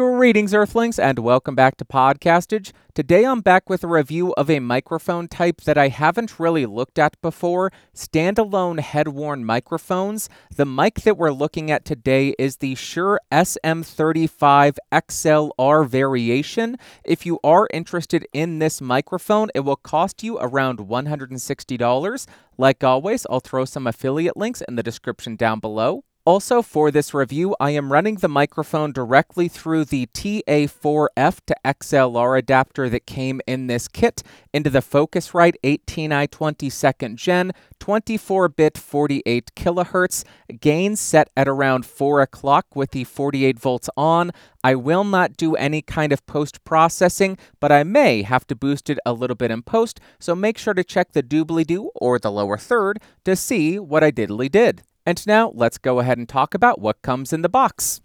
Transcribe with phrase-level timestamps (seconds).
[0.00, 2.72] Greetings, Earthlings, and welcome back to Podcastage.
[2.94, 6.98] Today I'm back with a review of a microphone type that I haven't really looked
[6.98, 10.30] at before standalone head worn microphones.
[10.56, 16.78] The mic that we're looking at today is the Shure SM35 XLR variation.
[17.04, 22.26] If you are interested in this microphone, it will cost you around $160.
[22.56, 26.04] Like always, I'll throw some affiliate links in the description down below.
[26.26, 32.38] Also, for this review, I am running the microphone directly through the TA4F to XLR
[32.38, 39.50] adapter that came in this kit into the Focusrite 18i20 second gen, 24 bit 48
[39.56, 40.22] kilohertz,
[40.60, 44.30] gain set at around 4 o'clock with the 48 volts on.
[44.62, 48.90] I will not do any kind of post processing, but I may have to boost
[48.90, 52.18] it a little bit in post, so make sure to check the doobly doo or
[52.18, 54.82] the lower third to see what I diddly did.
[55.06, 58.00] And now let's go ahead and talk about what comes in the box.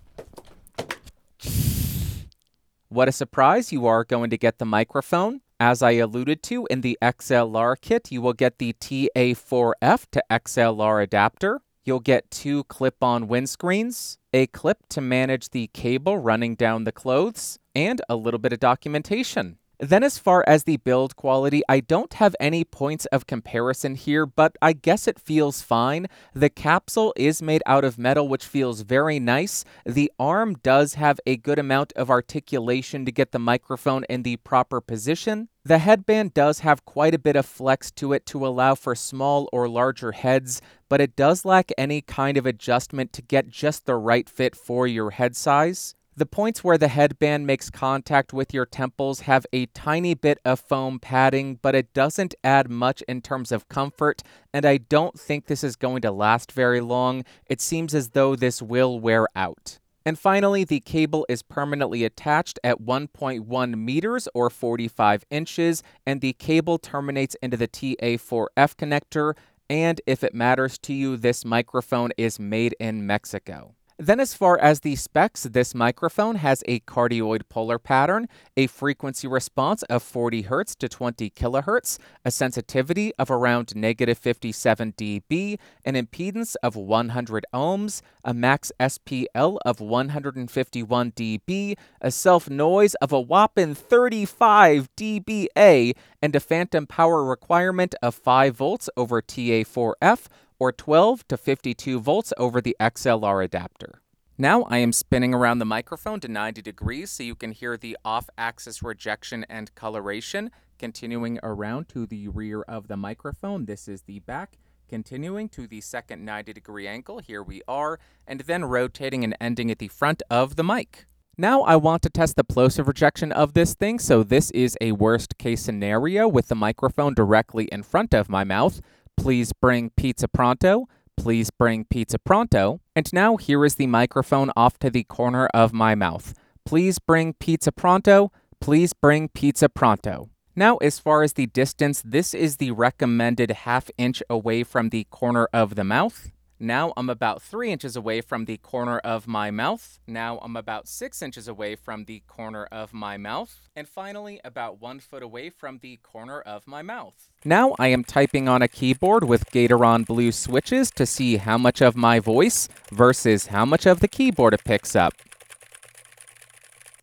[2.89, 3.73] What a surprise!
[3.73, 5.41] You are going to get the microphone.
[5.59, 11.03] As I alluded to in the XLR kit, you will get the TA4F to XLR
[11.03, 11.61] adapter.
[11.83, 16.91] You'll get two clip on windscreens, a clip to manage the cable running down the
[16.91, 19.57] clothes, and a little bit of documentation.
[19.79, 24.25] Then, as far as the build quality, I don't have any points of comparison here,
[24.25, 26.07] but I guess it feels fine.
[26.33, 29.65] The capsule is made out of metal, which feels very nice.
[29.85, 34.37] The arm does have a good amount of articulation to get the microphone in the
[34.37, 35.49] proper position.
[35.65, 39.49] The headband does have quite a bit of flex to it to allow for small
[39.51, 43.95] or larger heads, but it does lack any kind of adjustment to get just the
[43.95, 45.95] right fit for your head size.
[46.17, 50.61] The points where the headband makes contact with your temples have a tiny bit of
[50.61, 55.47] foam padding, but it doesn't add much in terms of comfort, and I don't think
[55.47, 57.25] this is going to last very long.
[57.47, 59.79] It seems as though this will wear out.
[60.05, 66.31] And finally, the cable is permanently attached at 1.1 meters or 45 inches, and the
[66.31, 69.33] cable terminates into the TA4F connector.
[69.69, 73.75] And if it matters to you, this microphone is made in Mexico.
[73.97, 79.25] Then, as far as the specs, this microphone has a cardioid polar pattern, a frequency
[79.25, 85.95] response of 40 Hz to 20 kHz, a sensitivity of around negative 57 dB, an
[85.95, 93.21] impedance of 100 ohms, a max SPL of 151 dB, a self noise of a
[93.21, 100.27] whopping 35 dBA, and a phantom power requirement of 5 volts over TA4F
[100.59, 104.01] or 12 to 52 volts over the XLR adapter.
[104.37, 107.97] Now I am spinning around the microphone to 90 degrees so you can hear the
[108.03, 110.51] off-axis rejection and coloration.
[110.77, 114.57] Continuing around to the rear of the microphone, this is the back.
[114.89, 119.71] Continuing to the second 90 degree angle, here we are, and then rotating and ending
[119.71, 121.05] at the front of the mic.
[121.37, 124.91] Now I want to test the plosive rejection of this thing, so this is a
[124.91, 128.81] worst case scenario with the microphone directly in front of my mouth.
[129.17, 130.87] Please bring pizza pronto.
[131.17, 132.81] Please bring pizza pronto.
[132.95, 136.33] And now here is the microphone off to the corner of my mouth.
[136.65, 138.31] Please bring pizza pronto.
[138.59, 140.29] Please bring pizza pronto.
[140.55, 145.05] Now, as far as the distance, this is the recommended half inch away from the
[145.05, 146.31] corner of the mouth.
[146.59, 149.99] Now I'm about three inches away from the corner of my mouth.
[150.07, 153.59] Now I'm about six inches away from the corner of my mouth.
[153.75, 157.29] And finally, about one foot away from the corner of my mouth.
[157.43, 161.81] Now I am typing on a keyboard with Gateron Blue switches to see how much
[161.81, 165.13] of my voice versus how much of the keyboard it picks up.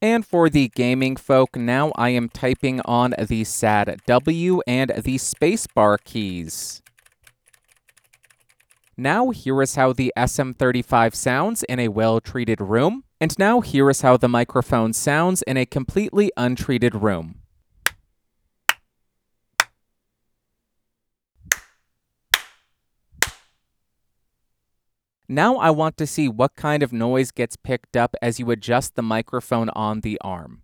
[0.01, 5.17] And for the gaming folk, now I am typing on the SAD W and the
[5.17, 6.82] spacebar keys.
[8.97, 13.05] Now, here is how the SM35 sounds in a well treated room.
[13.21, 17.43] And now, here is how the microphone sounds in a completely untreated room.
[25.29, 28.97] Now I want to see what kind of noise gets picked up as you adjust
[28.97, 30.61] the microphone on the arm.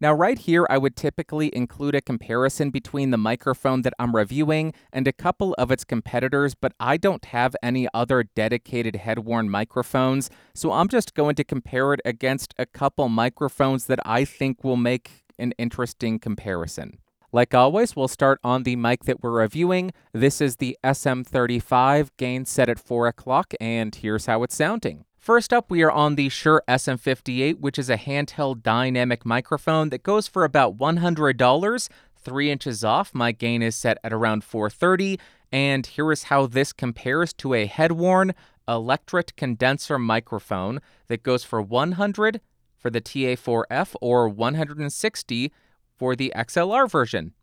[0.00, 4.72] Now, right here, I would typically include a comparison between the microphone that I'm reviewing
[4.92, 9.50] and a couple of its competitors, but I don't have any other dedicated head worn
[9.50, 14.62] microphones, so I'm just going to compare it against a couple microphones that I think
[14.62, 16.98] will make an interesting comparison.
[17.32, 19.90] Like always, we'll start on the mic that we're reviewing.
[20.12, 25.06] This is the SM35, gain set at 4 o'clock, and here's how it's sounding.
[25.28, 30.02] First up, we are on the Shure SM58, which is a handheld dynamic microphone that
[30.02, 33.14] goes for about $100, 3 inches off.
[33.14, 35.20] My gain is set at around 430,
[35.52, 38.32] And here is how this compares to a head-worn
[38.66, 42.40] electret condenser microphone that goes for 100
[42.78, 45.52] for the TA4F or 160
[45.94, 47.34] for the XLR version.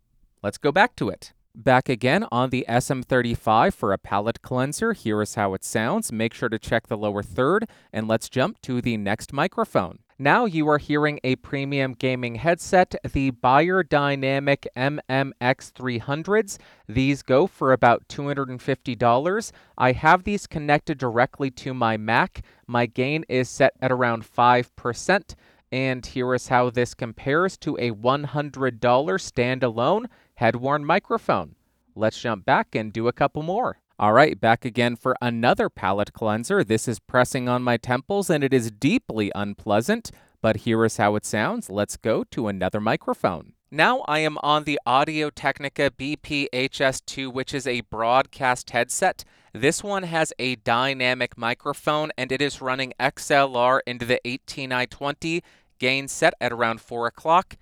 [0.41, 1.33] Let's go back to it.
[1.57, 4.91] Back again on the SM35 for a palate cleanser.
[4.91, 6.11] Here is how it sounds.
[6.11, 9.99] Make sure to check the lower third, and let's jump to the next microphone.
[10.19, 16.57] Now you are hearing a premium gaming headset, the Beyerdynamic MMX300s.
[16.89, 19.51] These go for about $250.
[19.77, 22.43] I have these connected directly to my Mac.
[22.67, 25.35] My gain is set at around 5%.
[25.71, 30.05] And here is how this compares to a $100 standalone
[30.35, 31.55] head-worn microphone.
[31.95, 33.79] Let's jump back and do a couple more.
[33.97, 36.63] All right, back again for another palate cleanser.
[36.63, 40.11] This is pressing on my temples and it is deeply unpleasant,
[40.41, 41.69] but here is how it sounds.
[41.69, 43.53] Let's go to another microphone.
[43.71, 49.23] Now I am on the Audio Technica BPHS2, which is a broadcast headset.
[49.53, 55.41] This one has a dynamic microphone and it is running XLR into the 18i20,
[55.79, 57.55] gain set at around 4 o'clock.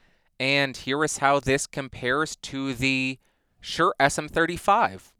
[0.44, 3.18] And here is how this compares to the
[3.62, 5.14] Shure SM35.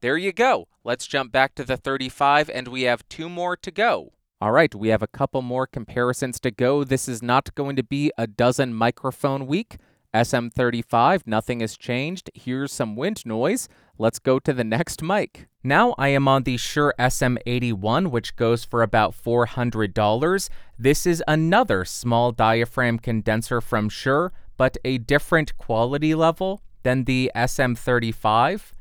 [0.00, 0.66] There you go.
[0.82, 4.14] Let's jump back to the 35, and we have two more to go.
[4.40, 6.84] All right, we have a couple more comparisons to go.
[6.84, 9.76] This is not going to be a dozen microphone week.
[10.14, 12.30] SM35, nothing has changed.
[12.34, 13.68] Here's some wind noise.
[13.98, 15.48] Let's go to the next mic.
[15.62, 20.48] Now I am on the Shure SM81, which goes for about $400.
[20.78, 27.32] This is another small diaphragm condenser from Shure, but a different quality level than the
[27.34, 28.72] SM35.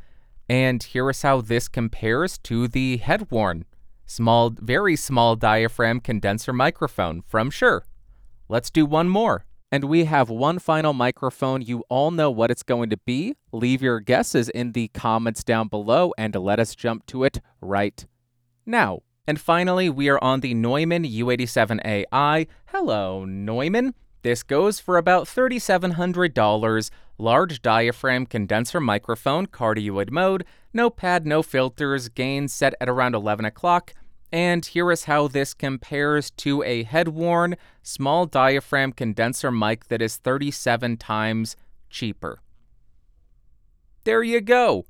[0.47, 3.65] And here is how this compares to the head-worn,
[4.05, 7.85] small, very small diaphragm condenser microphone from Shure.
[8.49, 9.45] Let's do one more.
[9.73, 11.63] And we have one final microphone.
[11.63, 13.33] You all know what it's going to be.
[13.51, 18.05] Leave your guesses in the comments down below and let us jump to it right
[18.67, 18.99] now.
[19.25, 22.45] And finally, we are on the Neumann U87AI.
[22.67, 23.95] Hello, Neumann.
[24.21, 32.09] This goes for about $3,700 large diaphragm condenser microphone, cardioid mode, no pad, no filters,
[32.09, 33.93] gain set at around 11 o'clock,
[34.33, 40.17] and here is how this compares to a head-worn, small diaphragm condenser mic that is
[40.17, 41.55] 37 times
[41.91, 42.41] cheaper.
[44.05, 44.85] There you go.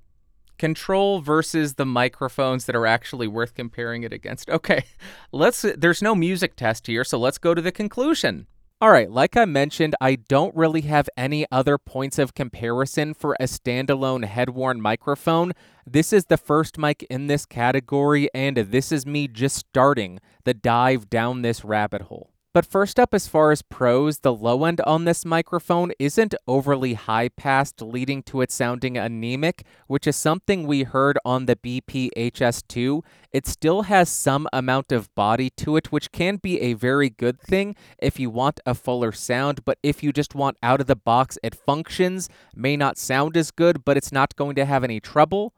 [0.57, 4.49] Control versus the microphones that are actually worth comparing it against.
[4.53, 4.85] Okay,
[5.33, 8.47] let's there's no music test here, so let's go to the conclusion.
[8.83, 13.33] All right, like I mentioned, I don't really have any other points of comparison for
[13.39, 15.53] a standalone head-worn microphone.
[15.87, 20.53] This is the first mic in this category, and this is me just starting the
[20.53, 22.32] dive down this rabbit hole.
[22.53, 26.93] But first up, as far as pros, the low end on this microphone isn't overly
[26.93, 33.03] high passed, leading to it sounding anemic, which is something we heard on the BPHS2.
[33.31, 37.41] It still has some amount of body to it, which can be a very good
[37.41, 40.95] thing if you want a fuller sound, but if you just want out of the
[40.95, 44.99] box, it functions, may not sound as good, but it's not going to have any
[44.99, 45.55] trouble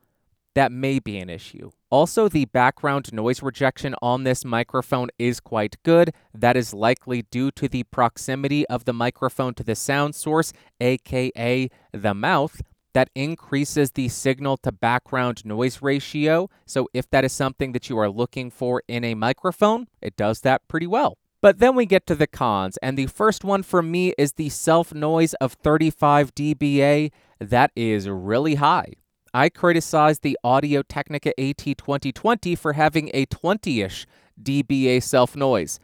[0.55, 1.69] that may be an issue.
[1.89, 6.11] Also, the background noise rejection on this microphone is quite good.
[6.33, 11.69] That is likely due to the proximity of the microphone to the sound source, aka
[11.91, 12.61] the mouth.
[12.93, 16.49] That increases the signal to background noise ratio.
[16.65, 20.41] So, if that is something that you are looking for in a microphone, it does
[20.41, 21.17] that pretty well.
[21.41, 24.49] But then we get to the cons, and the first one for me is the
[24.49, 27.11] self noise of 35 dBA.
[27.39, 28.93] That is really high.
[29.35, 34.07] I criticized the Audio Technica AT2020 for having a 20 ish
[34.41, 35.77] dBA self noise,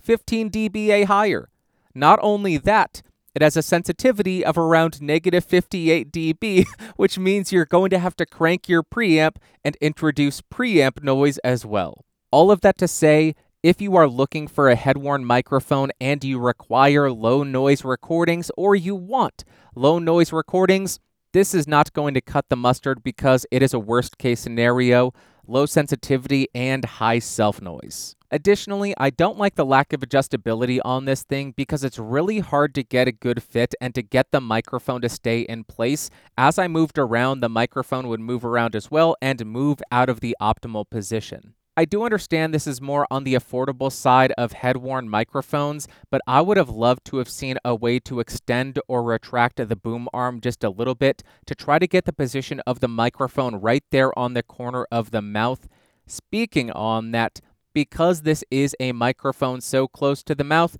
[0.00, 1.50] 15 dBA higher.
[1.94, 3.02] Not only that,
[3.34, 6.64] it has a sensitivity of around negative 58 dB,
[6.96, 11.66] which means you're going to have to crank your preamp and introduce preamp noise as
[11.66, 12.06] well.
[12.30, 16.38] All of that to say, if you are looking for a head-worn microphone and you
[16.38, 19.44] require low noise recordings or you want
[19.74, 20.98] low noise recordings,
[21.32, 25.12] this is not going to cut the mustard because it is a worst case scenario,
[25.46, 28.16] low sensitivity, and high self noise.
[28.32, 32.74] Additionally, I don't like the lack of adjustability on this thing because it's really hard
[32.76, 36.10] to get a good fit and to get the microphone to stay in place.
[36.38, 40.20] As I moved around, the microphone would move around as well and move out of
[40.20, 41.54] the optimal position.
[41.80, 46.20] I do understand this is more on the affordable side of head worn microphones, but
[46.26, 50.06] I would have loved to have seen a way to extend or retract the boom
[50.12, 53.82] arm just a little bit to try to get the position of the microphone right
[53.90, 55.70] there on the corner of the mouth.
[56.06, 57.40] Speaking on that,
[57.72, 60.76] because this is a microphone so close to the mouth,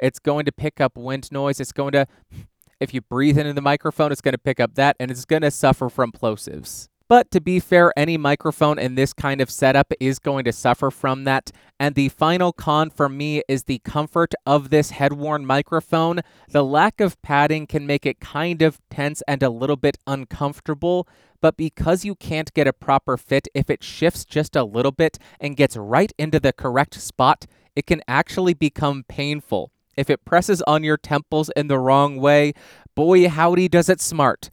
[0.00, 1.60] it's going to pick up wind noise.
[1.60, 2.08] It's going to
[2.80, 5.42] If you breathe into the microphone, it's going to pick up that and it's going
[5.42, 6.88] to suffer from plosives.
[7.08, 10.90] But to be fair, any microphone in this kind of setup is going to suffer
[10.90, 11.52] from that.
[11.78, 16.22] And the final con for me is the comfort of this head worn microphone.
[16.48, 21.06] The lack of padding can make it kind of tense and a little bit uncomfortable.
[21.40, 25.16] But because you can't get a proper fit, if it shifts just a little bit
[25.38, 27.46] and gets right into the correct spot,
[27.76, 29.70] it can actually become painful.
[29.96, 32.52] If it presses on your temples in the wrong way,
[32.96, 34.50] boy, howdy, does it smart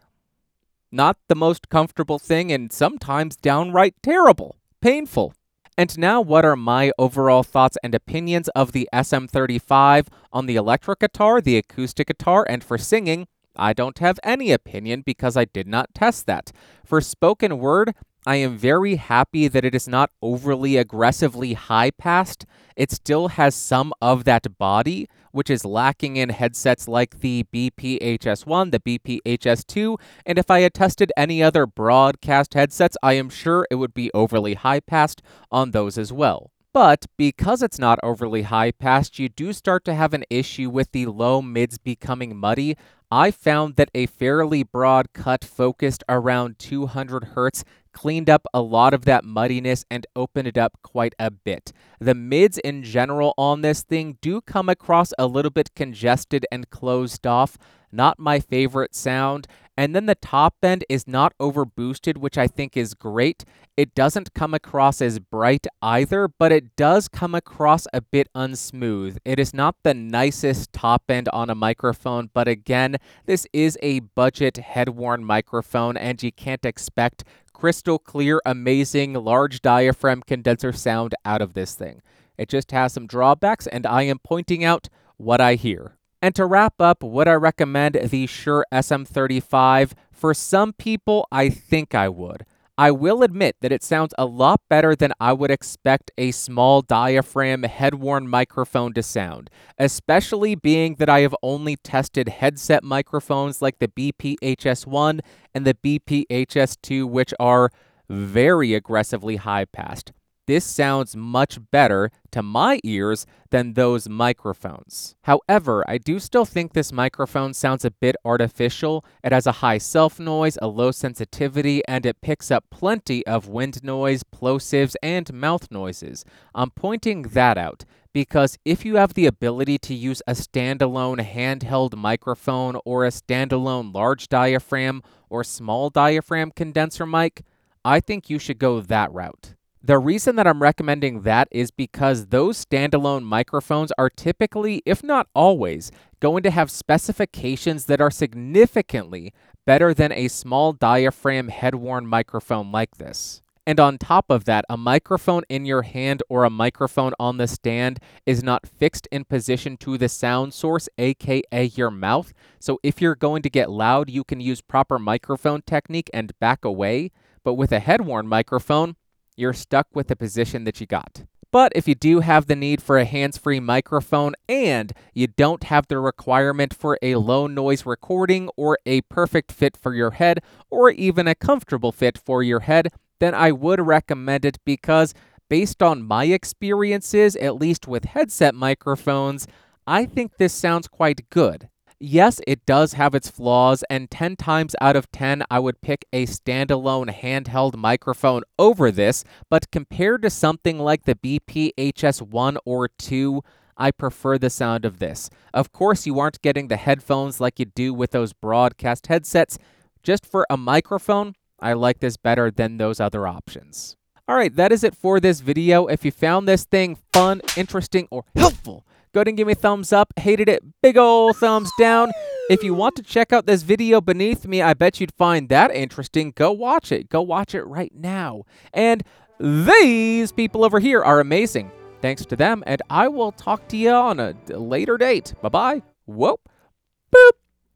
[0.94, 5.34] not the most comfortable thing, and sometimes downright terrible, painful.
[5.76, 11.00] And now, what are my overall thoughts and opinions of the SM35 on the electric
[11.00, 13.28] guitar, the acoustic guitar, and for singing?
[13.56, 16.52] I don't have any opinion because I did not test that.
[16.86, 17.96] For spoken word,
[18.26, 22.46] I am very happy that it is not overly aggressively high passed.
[22.78, 28.72] It still has some of that body, which is lacking in headsets like the BPHS1,
[28.72, 33.76] the BPHS2, and if I had tested any other broadcast headsets, I am sure it
[33.76, 36.52] would be overly high passed on those as well.
[36.74, 40.92] But because it's not overly high passed, you do start to have an issue with
[40.92, 42.78] the low mids becoming muddy.
[43.16, 48.92] I found that a fairly broad cut focused around 200 hertz cleaned up a lot
[48.92, 51.72] of that muddiness and opened it up quite a bit.
[52.00, 56.72] The mids in general on this thing do come across a little bit congested and
[56.72, 57.56] closed off.
[57.92, 59.46] Not my favorite sound.
[59.76, 63.44] And then the top end is not over boosted, which I think is great.
[63.76, 69.18] It doesn't come across as bright either, but it does come across a bit unsmooth.
[69.26, 74.02] It is not the nicest top end on a microphone, but again, this is a
[74.02, 81.16] budget head worn microphone, and you can't expect crystal clear, amazing, large diaphragm condenser sound
[81.26, 82.02] out of this thing.
[82.38, 85.98] It just has some drawbacks, and I am pointing out what I hear.
[86.24, 89.92] And to wrap up, would I recommend the Shure SM35?
[90.14, 92.46] For some people, I think I would.
[92.78, 96.82] I will admit that it sounds a lot better than I would expect a small
[96.82, 103.62] diaphragm head worn microphone to sound, especially being that I have only tested headset microphones
[103.62, 105.20] like the BPHS1
[105.54, 107.70] and the BPHS2, which are
[108.08, 110.14] very aggressively high passed.
[110.46, 115.16] This sounds much better to my ears than those microphones.
[115.22, 119.06] However, I do still think this microphone sounds a bit artificial.
[119.24, 123.48] It has a high self noise, a low sensitivity, and it picks up plenty of
[123.48, 126.26] wind noise, plosives, and mouth noises.
[126.54, 131.96] I'm pointing that out because if you have the ability to use a standalone handheld
[131.96, 137.44] microphone or a standalone large diaphragm or small diaphragm condenser mic,
[137.86, 139.56] I think you should go that route.
[139.86, 145.28] The reason that I'm recommending that is because those standalone microphones are typically, if not
[145.36, 149.34] always, going to have specifications that are significantly
[149.66, 153.42] better than a small diaphragm head worn microphone like this.
[153.68, 157.48] And on top of that, a microphone in your hand or a microphone on the
[157.48, 162.32] stand is not fixed in position to the sound source, aka your mouth.
[162.58, 166.64] So if you're going to get loud, you can use proper microphone technique and back
[166.64, 167.12] away.
[167.44, 168.96] But with a head worn microphone,
[169.36, 171.24] you're stuck with the position that you got.
[171.52, 175.66] But if you do have the need for a hands free microphone and you don't
[175.66, 180.42] have the requirement for a low noise recording or a perfect fit for your head
[180.72, 182.88] or even a comfortable fit for your head,
[183.20, 185.14] then I would recommend it because,
[185.48, 189.46] based on my experiences, at least with headset microphones,
[189.86, 191.70] I think this sounds quite good.
[192.06, 196.04] Yes, it does have its flaws, and 10 times out of 10, I would pick
[196.12, 203.42] a standalone handheld microphone over this, but compared to something like the BPHS1 or 2,
[203.78, 205.30] I prefer the sound of this.
[205.54, 209.58] Of course, you aren't getting the headphones like you do with those broadcast headsets.
[210.04, 213.96] Just for a microphone, I like this better than those other options.
[214.28, 215.88] All right, that is it for this video.
[215.88, 219.56] If you found this thing fun, interesting, or helpful, Go ahead and give me a
[219.56, 220.12] thumbs up.
[220.18, 222.12] Hated it, big ol' thumbs down.
[222.50, 225.72] If you want to check out this video beneath me, I bet you'd find that
[225.72, 226.32] interesting.
[226.36, 227.10] Go watch it.
[227.10, 228.44] Go watch it right now.
[228.74, 229.04] And
[229.40, 231.72] these people over here are amazing.
[232.02, 235.34] Thanks to them, and I will talk to you on a later date.
[235.42, 235.82] Bye bye.
[236.06, 236.50] Whoop.